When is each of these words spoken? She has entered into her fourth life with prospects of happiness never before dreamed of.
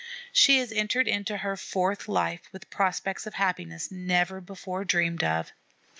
She 0.33 0.57
has 0.57 0.71
entered 0.71 1.07
into 1.07 1.37
her 1.37 1.55
fourth 1.55 2.07
life 2.07 2.49
with 2.51 2.71
prospects 2.71 3.27
of 3.27 3.35
happiness 3.35 3.91
never 3.91 4.41
before 4.41 4.83
dreamed 4.83 5.23
of. 5.23 5.51